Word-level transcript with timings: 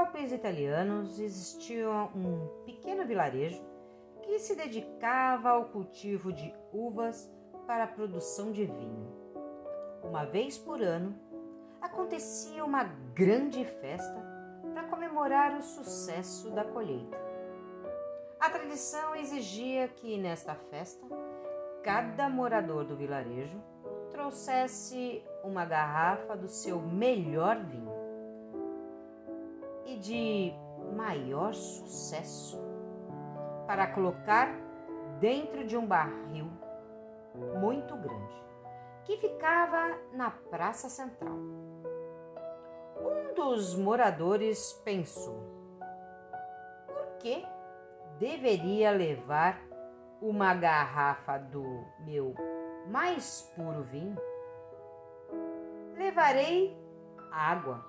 nobres 0.00 0.32
italianos 0.32 1.20
existia 1.20 1.86
um 2.16 2.48
pequeno 2.64 3.04
vilarejo 3.04 3.62
que 4.22 4.38
se 4.38 4.56
dedicava 4.56 5.50
ao 5.50 5.66
cultivo 5.66 6.32
de 6.32 6.54
uvas 6.72 7.30
para 7.66 7.84
a 7.84 7.86
produção 7.86 8.50
de 8.50 8.64
vinho. 8.64 9.12
Uma 10.02 10.24
vez 10.24 10.56
por 10.56 10.80
ano, 10.80 11.14
acontecia 11.82 12.64
uma 12.64 12.84
grande 13.14 13.62
festa 13.62 14.24
para 14.72 14.84
comemorar 14.84 15.54
o 15.58 15.62
sucesso 15.62 16.50
da 16.50 16.64
colheita. 16.64 17.18
A 18.40 18.48
tradição 18.48 19.14
exigia 19.14 19.86
que 19.86 20.16
nesta 20.16 20.54
festa 20.54 21.06
cada 21.82 22.26
morador 22.30 22.84
do 22.84 22.96
vilarejo 22.96 23.62
trouxesse 24.10 25.22
uma 25.44 25.66
garrafa 25.66 26.34
do 26.34 26.48
seu 26.48 26.80
melhor 26.80 27.58
vinho 27.58 27.89
de 30.00 30.52
maior 30.96 31.54
sucesso 31.54 32.60
para 33.66 33.86
colocar 33.86 34.48
dentro 35.20 35.64
de 35.66 35.76
um 35.76 35.86
barril 35.86 36.50
muito 37.60 37.94
grande 37.96 38.40
que 39.04 39.16
ficava 39.16 39.96
na 40.12 40.30
praça 40.30 40.88
central. 40.88 41.36
Um 42.96 43.34
dos 43.34 43.74
moradores 43.76 44.72
pensou: 44.84 45.40
por 46.86 47.18
que 47.18 47.44
deveria 48.18 48.90
levar 48.90 49.60
uma 50.20 50.54
garrafa 50.54 51.38
do 51.38 51.64
meu 52.00 52.34
mais 52.88 53.52
puro 53.56 53.82
vinho? 53.84 54.18
Levarei 55.96 56.76
água, 57.30 57.84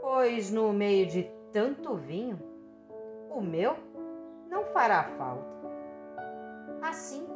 pois 0.00 0.50
no 0.50 0.72
meio 0.72 1.06
de 1.06 1.24
tanto 1.52 1.94
vinho, 1.94 2.38
o 3.30 3.40
meu 3.40 3.76
não 4.48 4.64
fará 4.66 5.04
falta. 5.16 5.58
Assim 6.82 7.26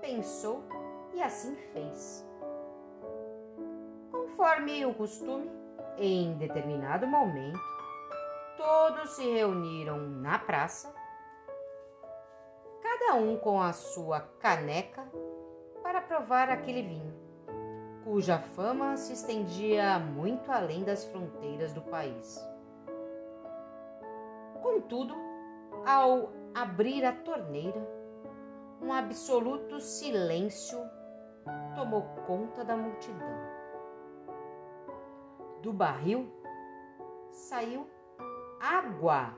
pensou 0.00 0.62
e 1.14 1.22
assim 1.22 1.56
fez. 1.72 2.28
Conforme 4.10 4.84
o 4.84 4.94
costume, 4.94 5.50
em 5.96 6.36
determinado 6.36 7.06
momento, 7.06 7.58
todos 8.56 9.16
se 9.16 9.24
reuniram 9.30 9.98
na 9.98 10.38
praça, 10.38 10.94
cada 12.82 13.14
um 13.14 13.36
com 13.38 13.60
a 13.60 13.72
sua 13.72 14.20
caneca 14.20 15.02
para 15.82 16.00
provar 16.00 16.50
aquele 16.50 16.82
vinho, 16.82 17.14
cuja 18.04 18.38
fama 18.38 18.96
se 18.98 19.14
estendia 19.14 19.98
muito 19.98 20.52
além 20.52 20.84
das 20.84 21.04
fronteiras 21.06 21.72
do 21.72 21.80
país. 21.80 22.38
Contudo, 24.62 25.14
ao 25.86 26.30
abrir 26.54 27.04
a 27.04 27.12
torneira, 27.12 27.80
um 28.80 28.92
absoluto 28.92 29.80
silêncio 29.80 30.78
tomou 31.74 32.02
conta 32.26 32.62
da 32.62 32.76
multidão. 32.76 33.54
Do 35.62 35.72
barril 35.72 36.30
saiu 37.30 37.88
água. 38.60 39.34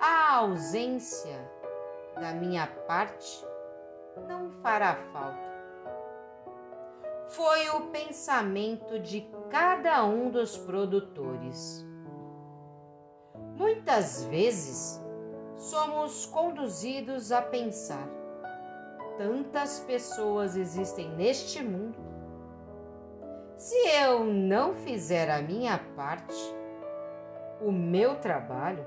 A 0.00 0.36
ausência 0.36 1.50
da 2.16 2.32
minha 2.32 2.66
parte 2.66 3.46
não 4.28 4.50
fará 4.62 4.96
falta. 5.12 5.55
Foi 7.28 7.68
o 7.70 7.88
pensamento 7.88 8.98
de 8.98 9.28
cada 9.50 10.04
um 10.04 10.30
dos 10.30 10.56
produtores. 10.56 11.84
Muitas 13.56 14.24
vezes 14.24 15.00
somos 15.56 16.26
conduzidos 16.26 17.32
a 17.32 17.42
pensar 17.42 18.16
tantas 19.16 19.80
pessoas 19.80 20.56
existem 20.56 21.08
neste 21.10 21.62
mundo. 21.62 21.96
Se 23.56 23.74
eu 23.88 24.22
não 24.24 24.74
fizer 24.74 25.30
a 25.30 25.40
minha 25.40 25.78
parte, 25.96 26.36
o 27.60 27.72
meu 27.72 28.16
trabalho, 28.16 28.86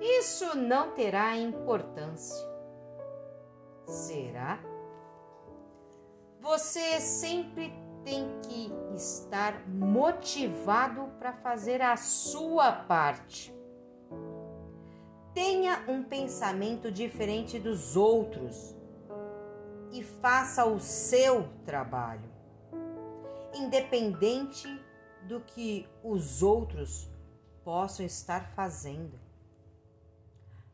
isso 0.00 0.56
não 0.56 0.90
terá 0.90 1.36
importância. 1.36 2.46
Será? 3.86 4.58
Você 6.42 7.00
sempre 7.00 7.72
tem 8.04 8.40
que 8.40 8.68
estar 8.96 9.64
motivado 9.68 11.06
para 11.16 11.32
fazer 11.34 11.80
a 11.80 11.96
sua 11.96 12.72
parte. 12.72 13.54
Tenha 15.32 15.84
um 15.88 16.02
pensamento 16.02 16.90
diferente 16.90 17.60
dos 17.60 17.96
outros 17.96 18.74
e 19.92 20.02
faça 20.02 20.66
o 20.66 20.80
seu 20.80 21.48
trabalho, 21.64 22.28
independente 23.54 24.66
do 25.28 25.40
que 25.42 25.88
os 26.02 26.42
outros 26.42 27.08
possam 27.62 28.04
estar 28.04 28.50
fazendo. 28.56 29.16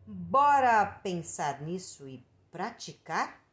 Bora 0.06 0.86
pensar 1.02 1.60
nisso 1.60 2.08
e 2.08 2.26
praticar? 2.50 3.47